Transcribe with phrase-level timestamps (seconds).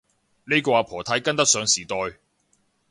[0.45, 1.95] 呢個阿婆太跟得上時代